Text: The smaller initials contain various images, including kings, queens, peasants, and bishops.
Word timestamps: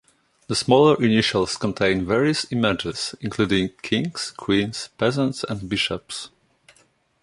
The 0.47 0.55
smaller 0.55 0.99
initials 0.99 1.57
contain 1.57 2.07
various 2.07 2.51
images, 2.51 3.13
including 3.21 3.69
kings, 3.83 4.31
queens, 4.35 4.89
peasants, 4.97 5.43
and 5.43 5.69
bishops. 5.69 6.29